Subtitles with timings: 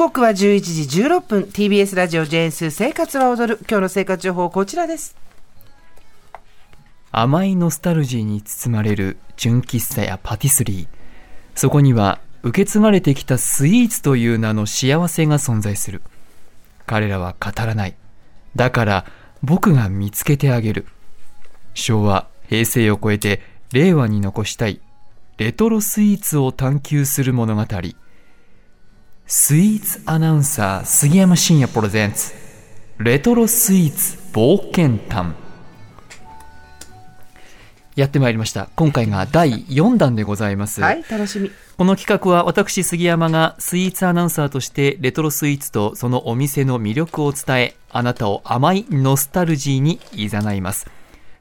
[0.00, 1.42] 刻は11時16分。
[1.42, 3.58] TBS ラジオジェーンス生活は踊る。
[3.68, 5.14] 今日の生活情報こちらです。
[7.12, 10.88] 甘いノスタルジーに包まれる純喫茶やパティスリー。
[11.54, 16.00] そこには受け継がれてきたスイーツという名の幸せが存在する。
[16.86, 17.94] 彼らは語らない。
[18.56, 19.04] だから
[19.42, 20.86] 僕が見つけてあげる。
[21.74, 23.42] 昭和平成を超えて
[23.74, 24.80] 令和に残したい。
[25.36, 27.66] レトロスイーツを探求する物語。
[29.32, 32.34] スイーツアナウンサー杉山真也プレゼンツ。
[32.98, 35.36] レトロスイーツ冒険探
[37.94, 38.68] やってまいりました。
[38.74, 41.52] 今回が第4弾でございます、はい楽しみ。
[41.78, 50.88] この企画は私杉山がスイーツアナウンサーとしてレトロスイーツとそのお店の魅力を伝えあなたを甘いノスタルジーに誘います。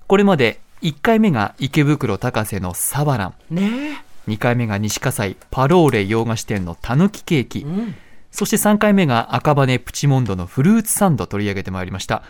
[0.06, 3.34] これまで1回目が池袋高瀬のサバラン。
[3.50, 7.96] ね2回目が西葛西パローレ洋菓子店のたぬきケーキ、えうん。
[8.32, 12.24] そして3回目が赤羽プチモンドのフルーツサンド取り上げてまいりました。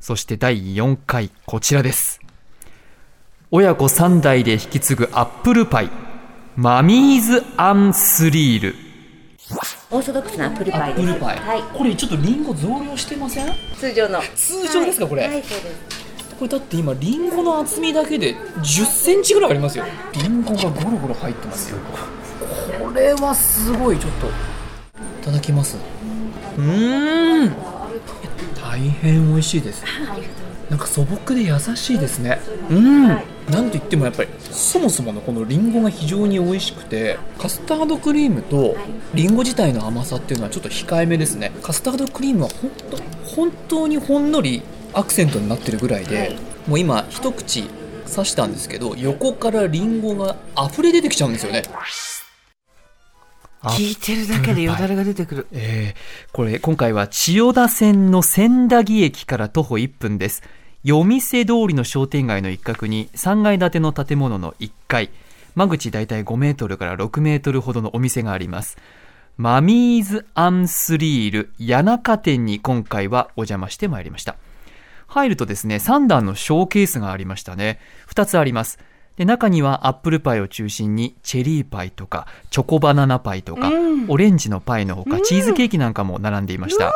[0.00, 2.20] そして第4回こちらです。
[3.50, 5.90] 親子3代で引き継ぐアップルパイ。
[6.56, 8.74] マミーズアンスリール。
[9.90, 11.18] オーソドックスなアップルパイです。
[11.18, 11.62] はい。
[11.76, 13.54] これちょっとリンゴ増量してません？
[13.78, 14.20] 通常の。
[14.34, 15.26] 通常ですかこれ？
[15.26, 15.97] はい、そうです。
[16.38, 19.84] これだって今リンゴの厚みだけで10センチぐらいありますよ。
[20.12, 21.78] リンゴがゴロゴロ入ってますよ。
[22.78, 24.26] これはすごいちょっと。
[24.28, 24.30] い
[25.24, 25.76] ただきます。
[26.56, 27.52] うーん。
[28.54, 29.82] 大変美味しいです。
[30.70, 32.38] なんか素朴で優しいですね。
[32.70, 33.06] うん。
[33.08, 38.76] なんといってもやっぱりそもそものこのリンゴが非常に美味しくてカスタードクリームと
[39.14, 41.50] リンゴ自体の甘さっていうのはちょっと控えめですね。
[41.62, 44.62] カスタードクリームは本当本当にほんのり
[44.98, 47.68] アクセントになってるぐらいで、もう今一口
[48.10, 51.62] 刺したんですけど横からリンゴが溢れ出てきちゃうんですよね。
[53.60, 55.46] あ聞いてるだけでよだれが出てくる。
[55.52, 60.42] えーこれ今回は千代田線の千駄木駅から徒歩1分です。
[60.82, 65.10] 夜店通りの商店街の一角に3階建ての建物の1階。
[65.54, 68.78] 間口大体5メートルから6メートルほどのお店があります。
[69.36, 74.34] マミーズアンスリール谷中店に今回はお邪魔してまいりました
[75.08, 77.80] 入るとですね3段のショーケースがありましたね。
[78.08, 78.78] 2つあります。
[79.16, 83.72] で中にはアップルパイを中心にチェリーパイとかチョコバナナパイとか、
[84.06, 86.94] オレンジのパイのほかチーズケーキなんかも並んでいました、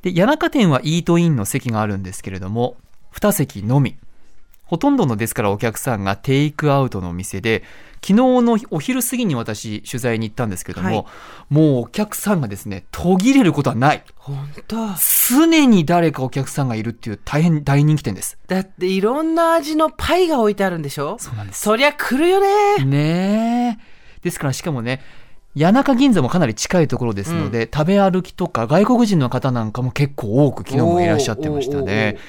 [0.00, 2.78] で谷中店はイートインの席があるんですけれども
[3.12, 3.98] 2席のみ
[4.64, 7.62] ほとんどのですからお客さんがテイクアウトのお店で
[7.96, 11.06] 昨日のお昼過ぎに私取材に行ったんですけれども、はい。
[11.48, 14.02] もうお客さんがですね途切れることはない。
[14.16, 14.76] 本当。
[15.28, 18.38] 常に誰かお客さんがいるっていう大変大人気店です。
[18.46, 21.16] だっていろんな味のパイが置いてあるんでしょ？
[21.18, 21.60] そうなんです。
[21.60, 22.84] そりゃ来るよね。
[22.84, 24.20] ねえ。
[24.22, 25.00] ですからしかもね
[25.58, 32.16] 谷中銀座もかなり近いところですので、食べ歩きとか外国人の方なんかも結構多く昨日もいらっしゃってましたね。
[32.18, 32.20] ー。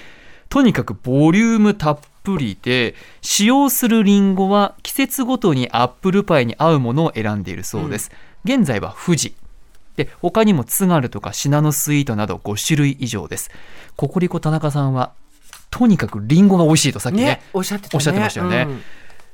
[0.48, 8.12] とにかくボリュームたっぷりで使用するリンゴは季節ごとにアップルパイに合うものを選んでいるそうです、
[8.44, 9.36] 現在は富士。
[9.96, 13.50] で他にも津軽とかシナノスイートなど5種類以上です。
[13.96, 15.14] ココリコ田中さんは
[15.72, 17.98] とにかくリンゴが美味しいとさっきねねおっしゃってたね。
[17.98, 18.66] おっしゃってましたよね。
[18.68, 18.82] うん。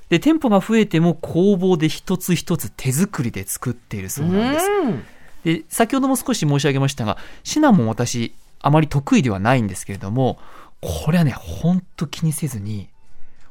[0.09, 4.65] で店舗が増えても工房で一つ一つ手作りで作っているそうなんです。
[4.65, 5.03] うん。
[5.43, 10.37] で先ほども少し申し上げましたがシナモン私あまり得意ではないんですけれども
[10.81, 12.89] これはねほんと気にせずに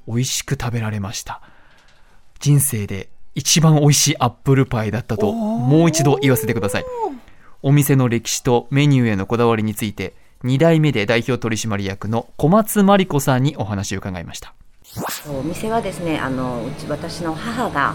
[0.06, 1.40] 美味しく食べられました。
[2.40, 6.84] 人生で一番美味しいアップルパイだったともう一度言わせてください。
[7.62, 10.14] お店の歴史とメニューへのこだわりについて
[10.44, 14.54] 2代目で代表取締役の小松真理子さんにお話を伺いました。
[15.28, 17.94] お店はですね、あのうち私の母が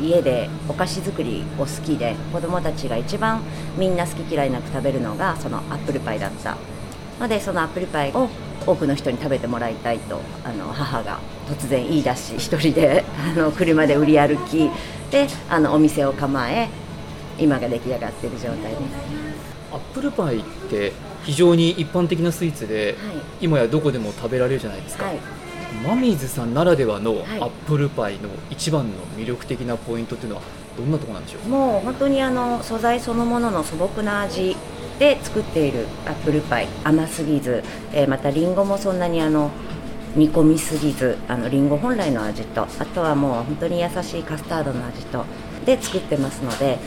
[0.00, 3.42] 家でお菓子作りを好きで、子供たちが一番
[3.78, 6.56] みんな好き嫌いなく食べるのがそのアップルパイだった。
[7.20, 8.28] ので、そのアップルパイを
[8.66, 13.04] 多くの人に食べてもらいたいとあの母が突然言い出し、一人で
[13.36, 14.70] あの車で売り歩き
[15.10, 16.68] であのお店を構え、
[17.38, 18.80] 今が出来上がっている状態です。
[19.72, 20.92] アップルパイって
[21.24, 23.16] 非常に一般的なスイーツで、はい。
[23.40, 25.18] 今やどこでも食べられるじゃないですか、はい。
[25.86, 27.40] マミーズさんならではのアはい。
[27.40, 30.42] ップルパイの一番の魅力的なポイントっていうのは
[30.78, 31.48] どんなところなんでしょう？
[31.48, 34.56] もう本当にあの素材そのものの素朴な味
[34.98, 37.62] で作っているアップルパイ甘すぎず、
[37.92, 39.50] えーまたりんごもそんなにあの
[40.16, 45.24] 煮込みすぎずあのりんご本来の味とあとはもう本当に優しいカスタードの味と
[45.66, 46.78] で作ってますので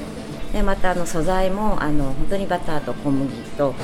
[0.54, 3.76] でまたあの素材もあの本当にバターと小麦と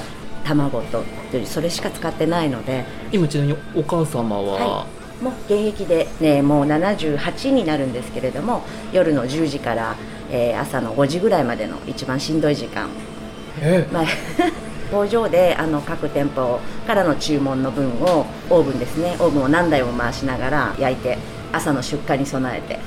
[0.45, 1.03] 卵と
[1.45, 4.87] それしか使ってないので今ちなみにお母様は、は
[5.21, 9.95] もう現役で、ね、もう78になるんですけれども夜の10時から、
[10.29, 12.89] えー朝の5時ぐらいまでの一番しんどい時間
[13.61, 14.05] えまあ
[14.91, 19.15] 工場であの各店舗からの注文の分をオーブンですね。
[19.19, 21.17] オーブンを何台も回しながら焼いて
[21.51, 22.79] 朝の出荷に備えて、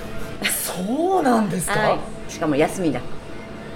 [0.50, 3.04] そうなんですか、はい、しかも休みなく。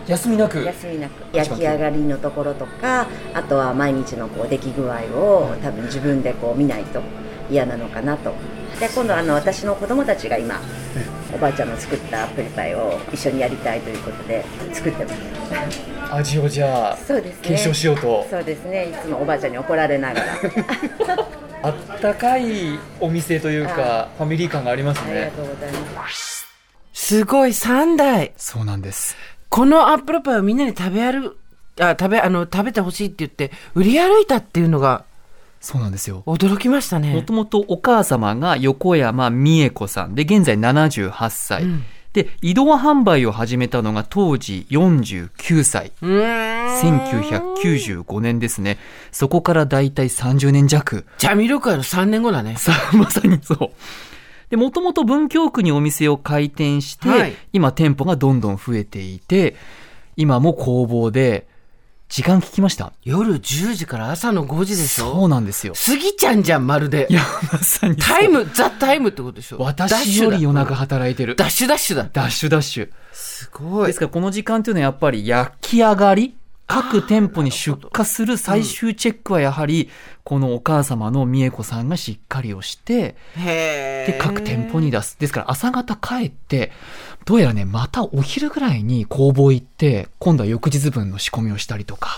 [0.07, 0.63] 休みなく？
[0.63, 1.37] 休みなく。
[1.37, 7.01] 焼き上がりのところとかあとは毎日のこう出来具合を多分自分でこう見ないと
[7.51, 8.33] 嫌なのかなと
[8.81, 10.59] で今度あの私の子供たちが今
[11.35, 14.43] おばあちゃんの作ったアップルパイを一緒にやりたいということで
[14.73, 16.15] 作ってます。
[16.15, 17.49] 味をじゃあそうですね。
[17.49, 18.27] 継承しようと。
[18.31, 18.89] そうですね。
[18.89, 20.27] いつもおばあちゃんに怒られながら。
[21.63, 26.47] あったかいお店というかファミリー感がありますありがねとうございます。
[26.95, 28.33] すごい、3台。
[28.39, 29.15] そうなんです。
[29.51, 31.37] このアップルパイをみんなに食べ歩
[31.79, 35.05] あ、食べ、あの、食べてほしいって言って、売り歩いたっていうのが
[35.61, 37.23] そうなんですよ驚きましたもね。
[37.23, 47.01] ともとお母様が横山美恵子さんで現在78歳、うんで移動販売を始めたのが当時49歳うーん。
[47.05, 48.79] 1995年ですね
[49.13, 52.57] そこからだいたい30年弱ジャミロクワの3年後だね。
[52.57, 53.71] さあ、 まさにそう。
[54.51, 59.55] で、もともと文京区にお店を開店して、はい今店舗がどんどん増えていて、
[60.17, 61.47] 今も工房で、
[62.11, 62.93] 時間聞きました？
[63.05, 65.13] 夜10時から朝の5時でしょ？
[65.13, 65.77] そうなんですよ。
[65.77, 67.15] スギちゃんじゃん、まるでい。
[67.15, 67.23] や、
[67.53, 69.59] まさにタイム、ザ・タイムってことでしょ？
[69.61, 71.37] 私より夜中働いてる。
[71.37, 72.11] ダッシュダッシュだ。
[72.13, 72.91] ダッシュダッシュ。
[73.13, 74.01] すごいです。
[74.01, 76.37] からこの時間っていうのはやっぱり焼き上がり？
[76.71, 79.91] 各店舗に出荷する最終チェックはやはり、
[80.23, 85.19] このお母様の美恵子さんがしっかりをして、へで、各店舗に出す。
[85.19, 86.71] ですから朝方帰って、
[87.25, 92.17] どうやらね、またお昼ぐらいに工房行って、今度は翌日分の仕込みをしたりとか、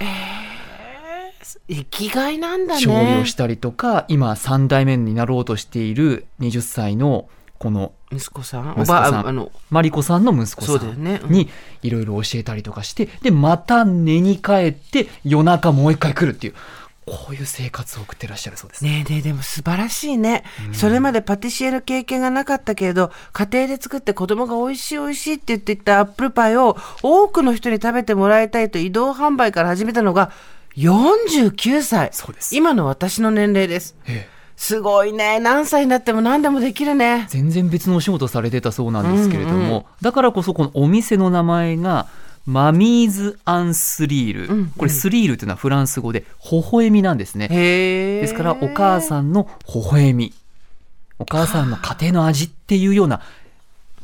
[1.69, 2.81] 生きがいなんだね。
[2.83, 8.75] 調理をしたりとか、今3代目になろうとしている20歳の、この、息子さん？
[8.81, 11.33] おばあ、あの、マリコさんの息子さんん。
[11.33, 11.49] に
[11.83, 16.55] いろいろ教えたりとかして、で、また寝に帰って夜中もう一回来るっていう、
[17.05, 18.85] こういう生活を送ってらっしゃるそうです。
[18.85, 30.31] ねえねえでも素晴らしいね、それまでパティシエの経験がなかったけれど家庭で作って子供が美味しい美味しいって言っていたアップルパイを多くの人に食べてもらいたいと移動販売から始めたのが
[30.77, 32.11] 49歳。
[32.13, 32.55] そうです。
[32.55, 33.97] 今の私の年齢です。
[34.07, 35.41] ええすごいね。
[35.41, 37.27] 何歳になっても何でもできるね。
[37.29, 42.07] 全然別のお仕事されてたそうなんですけれども、だからこそこのお店の名前が
[42.47, 50.33] マミーズ・アンスリール、うんこれスリールというのはフランス語で微笑みなんですね、ですからお母さんの微笑み。
[51.19, 53.21] お母さんの家庭の味っていうような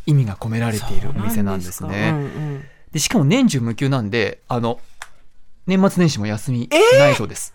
[0.06, 2.64] 意味が込められているお店なんですね。
[2.90, 4.80] でしかも年中無休なんであの
[5.68, 6.68] 年末年始も休み
[6.98, 7.54] ないそうです、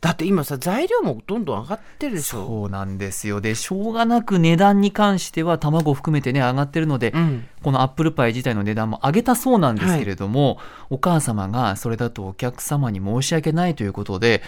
[0.00, 2.46] だって今さ材料もどんどん上がってるでしょ。
[2.46, 3.40] そうなんですよ。
[3.40, 7.48] でしょうがなく値段に関しては卵を含めてね上がってるので、うん。
[7.62, 10.58] このアップルパイ自体の値段も上げたそうなんですけれども、
[10.88, 14.42] お母様がそれだとお客様に申し訳ないということで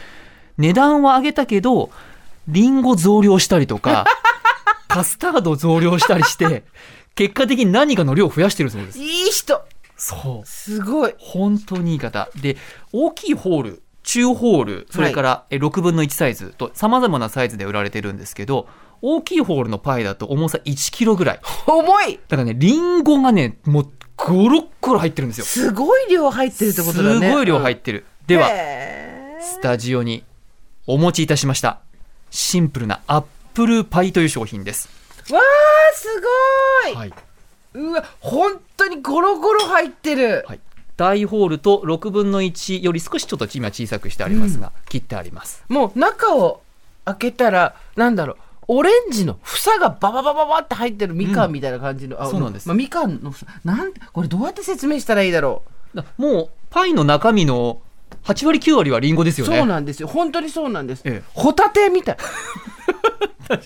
[0.56, 1.90] 値段は上げたけど
[2.46, 4.04] リンゴ増量したりとか
[4.86, 6.64] カスタード増量したりして
[7.14, 8.98] 結果的に何かの量を増やしてるそうです。
[8.98, 9.62] いい人。
[9.96, 10.46] そう。
[10.46, 11.14] すごい。
[11.18, 12.28] 本当にいい方。
[12.40, 12.56] で
[12.92, 18.66] 大きいホール中ホールそれからえ6分の1サイズと様々なサイズで売られてるんですけど
[19.02, 25.46] 大きいホールのパイだと重さ1キロぐらい重いだからね、リンゴがね、もう、ゴロッゴロ入ってるんですよ。
[25.46, 28.04] すごい量入ってるってことだねすごい量入ってる。
[28.26, 30.24] では、へースタジオに
[30.86, 31.80] お持ちいたしました。
[32.30, 34.90] シンプルなアップルパイという商品です。
[35.32, 36.08] わーす
[36.84, 37.12] ごい、はい。
[37.72, 40.60] うわ本当にゴロゴロ入ってる、はい。
[41.00, 45.64] 大ホールと6分の1より少しちょっと今小さくしてありますが、切ってあります。
[45.70, 46.60] もう中を
[47.06, 48.36] 開けたらなんだろう
[48.68, 51.52] オレンジの房がバババババって入ってるみかん。
[51.52, 52.68] みたいな感じの、あそうなんです。
[52.68, 55.62] まあ、みかんの房なんてこれどうやって説明したらいいだろ
[55.94, 57.80] だもう、パイの中身の
[58.24, 59.56] 8割9割はリンゴですう、よね。
[59.56, 60.06] そうなんですよ。
[60.06, 61.30] 本当にそうなんです、ええ。
[61.32, 62.16] ホタテみたい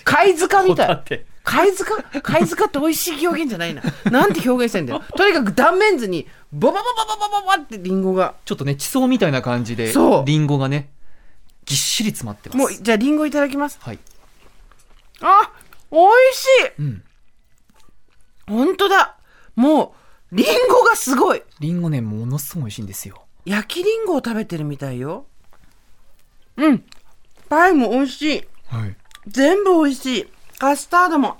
[0.03, 1.25] 貝塚みたい。
[1.43, 2.03] 貝塚？
[2.21, 3.83] 貝塚って美味しい表現じゃないな。
[4.05, 5.03] なんて表現してんだよ。
[5.15, 8.35] とにかく断面図に、ボバババババババってリンゴが。
[8.45, 10.89] ちょっとね、地層みたいな感じで、そうリンゴがね、
[11.65, 12.57] ぎっしり詰まってます。
[12.57, 13.77] もう、じゃあリンゴいただきます。
[13.79, 13.99] はい。
[15.21, 15.51] あ、
[15.91, 16.45] 美味し
[16.79, 17.03] い、うん、
[18.47, 19.15] 本当だ
[19.55, 19.95] も
[20.31, 23.21] う、リンゴがすごいリンゴね、ものすごい美味しいんですよ。
[23.45, 25.27] 焼きリンゴを食べてるみたいよ。
[26.57, 26.83] うん。
[27.49, 28.47] パイも美味しい。
[28.67, 28.97] はい。
[29.27, 30.27] 全部美味しい。
[30.59, 31.37] カスタードも。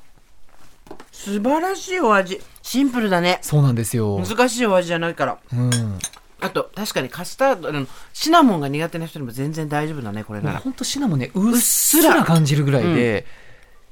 [1.12, 2.42] 素晴らしいお味。
[2.62, 3.40] シンプルだね。
[3.42, 4.20] そうなんですよ。
[4.20, 5.38] 難しいお味じゃないから。
[5.54, 6.00] うん。
[6.42, 10.60] あと確かにカスタードあのシナモンが苦手な人にも全然大丈夫だねこれなら。
[10.60, 13.26] ほんとシナモンね、うっすら感じるぐらいで、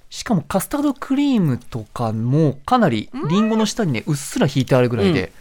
[0.09, 5.31] しかもカスタードクリームとかもかなりリンゴの下にね、うっすら引いてあるぐらいで、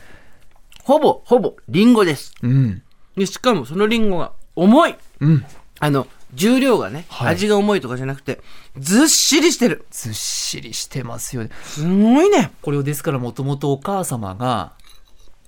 [0.85, 2.33] ほぼほぼリンゴです。
[2.43, 2.83] うん。
[3.17, 4.95] でしかもそのリンゴが重い。
[5.21, 5.45] うん。
[5.81, 8.41] あの、重量がね、はい味が重いとかじゃなくて、
[8.79, 9.85] ずっしりしてる。
[9.91, 11.51] ずっしりしてますよね。
[11.65, 12.53] すごいね。
[12.63, 14.73] これをですからもともとお母様が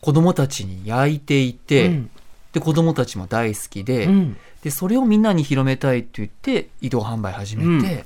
[0.01, 2.11] 子供たちに焼いていて、うん
[2.53, 8.05] で子供たちも大好きで、うんでそれをみんなに広めたいって言って移動販売始めて、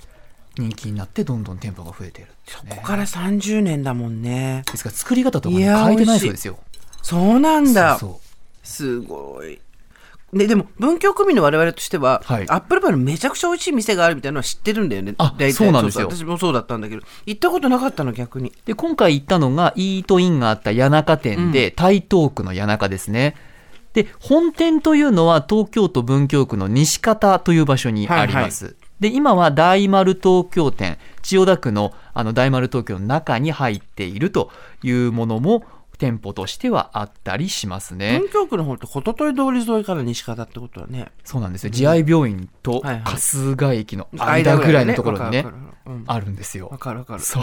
[0.56, 2.28] 人気になってどんどん店舗が増えてる
[2.64, 4.64] ね、ここから30年だもんね。
[4.72, 6.58] ですから作り方とか、ね、変えてないそうですよ。
[7.02, 7.98] そうなんだ。
[7.98, 8.20] そうそう
[8.62, 9.60] すごい。
[10.32, 15.14] で、でも、文京区民の我々としては、はいアップルパイのめちゃくちゃ美味しい店があるみたいなのは知ってるんだよね。
[15.18, 18.52] あそうなんですよ私もそうだったんだけど、行ったことなかったの、逆に。
[18.66, 23.36] で今回行ったのがイートインがあった谷中店で、台東区の谷中ですね。
[23.94, 28.76] で本店というのは東京都文京区の西方という場所にあります。
[29.00, 34.50] で今は大丸東京店千代田区のあの大丸東京の中に入っていると
[34.82, 35.64] いうものも
[35.98, 38.18] 店舗としてはあったりしますね。
[38.20, 41.10] 文京区の方って、こととい通り沿いから西方ってことはね。
[41.24, 41.70] そうなんですよ。
[41.70, 45.44] 慈愛病院と春日駅の間ぐらいのところにね
[46.06, 46.78] あるんですよわ。
[46.78, 47.20] かるわかる。
[47.20, 47.42] そう。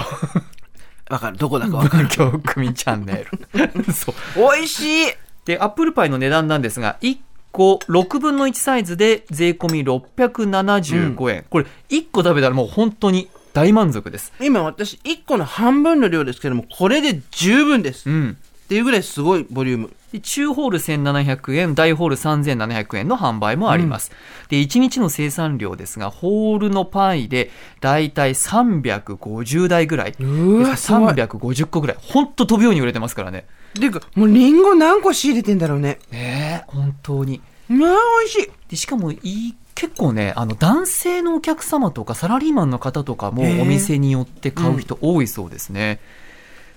[1.09, 1.37] わかる。
[1.37, 2.07] どこだかわかる。
[2.07, 3.93] 文京区民チャンネル。
[3.93, 4.15] そう。
[4.35, 5.13] 美味しい
[5.45, 7.17] で、アップルパイの値段なんですが、1
[7.51, 11.45] 個6分の1サイズで税込み675円。
[11.49, 14.33] これ、1個食べたらもう本当に大満足です。
[14.41, 18.09] 今私、1個の半分の量ですけども、これで十分です。
[18.09, 18.37] っうん。
[18.67, 19.91] ていうぐらいすごいボリューム。
[20.11, 24.11] で中ホール1700円、大ホール3700円の販売もあります。
[24.49, 30.15] で、1日の生産量ですが、ホールのパイでだいたい350台ぐらい。
[30.19, 31.97] うわですから350個ぐらい。
[31.99, 33.45] ほんと飛ぶように売れてますからね。
[33.73, 35.99] ていうか、もうリンゴ何個仕入れてんだろうね。
[36.11, 37.41] ねえ、本当に。
[37.67, 37.89] まあ、
[38.21, 38.51] 美味しい。
[38.69, 45.99] でしかもいい結構ねあの男性のお客様とかサラリーマンの方とかもお店によって買う人多いそうですね、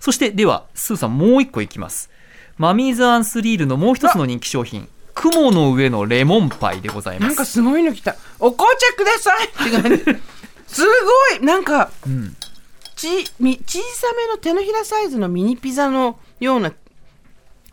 [0.00, 2.11] そしてではスーさんもう一個いきます。
[2.57, 7.28] マミーズアンスリールのもう一つの人気商品雲の上のレモンパイでございます。
[7.28, 8.17] なんかすごいの来た。
[8.38, 9.49] お紅茶ください。
[10.67, 11.45] すごい。
[11.45, 12.37] なんか、うん。
[12.95, 13.09] ち、
[13.40, 16.73] み、小さめの手のひらサイズのミニピザのような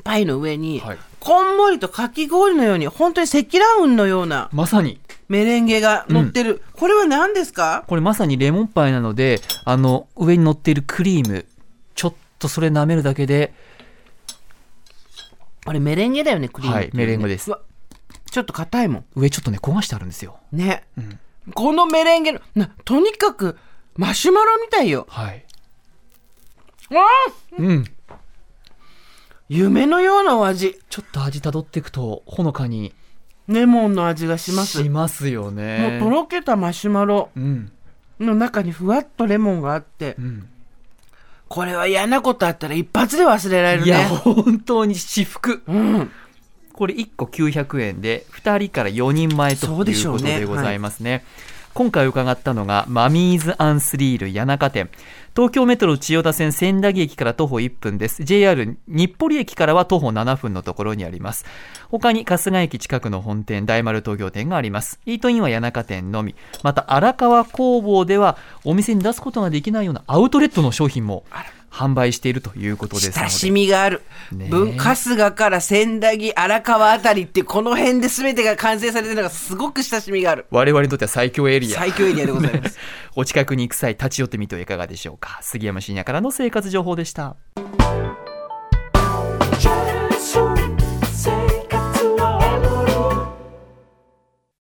[0.03, 0.97] パイの上に、はい。
[1.19, 4.99] こんもりとかき氷のように、本当に積乱雲のようなまさに。
[5.27, 6.61] メレンゲが乗ってる。
[6.73, 7.83] これは何ですか？
[7.87, 11.45] これまさにレモンパイなのであの上に乗っているクリーム
[12.39, 13.53] とそれ舐めるだけで
[15.65, 17.51] あれメレンゲだよね、クリームね、はいメレンゲです
[18.31, 19.05] ちょっと硬いもん。
[19.15, 20.83] 上ちょっとね焦がしてあるんですよね。
[20.97, 21.19] うん
[21.53, 23.55] このメレンゲの、な、とにかく、
[23.97, 25.05] マシュマロみたいよ。
[25.09, 25.45] はい
[26.91, 27.01] ああ
[27.57, 27.85] うん
[29.47, 30.79] 夢のようなお味。
[30.89, 32.93] ちょっと味たどっていくとほのかに
[33.47, 34.83] レモンの味がします。
[34.83, 35.99] しますよね。
[35.99, 37.71] もうとろけたマシュマロうん。
[38.19, 40.49] の中にふわっとレモンがあってう、ん。
[41.47, 44.05] これは嫌なことあったら一発で忘れられるいや、ね。
[44.05, 45.61] 本当に至福。
[45.67, 46.11] うん。
[46.73, 49.85] これ1個900円で、2人から4人前というこ
[50.17, 51.23] とでございますね。
[51.75, 54.89] 今回伺ったのが、マミーズ・アンスリール谷中店。
[55.35, 58.23] 東京メトロ千代田線千駄木駅から徒歩1分です。
[58.23, 61.45] JR 日暮里駅からは徒歩7分のところにあります。
[61.91, 65.01] 他に春日駅近くの本店、大丸東京店があります。
[65.05, 66.33] イートインは谷中店のみ。
[66.63, 71.25] また荒川工房ではお店に出すことができないようなアウトレットの商品も
[71.75, 73.19] 販売しているということです。
[73.19, 74.01] 親しみがある。
[74.31, 80.45] ねえ文春日から千駄木、荒川あたりってこの辺で全てが完成されてるのがすごく親しみがある。
[80.51, 81.79] 我々にとっては最強エリア。
[81.79, 82.77] 最強エリアでございます。
[83.17, 87.35] お近くに行く際立ち寄ってみてはいかがでしょうか杉山深也からの生活情報でした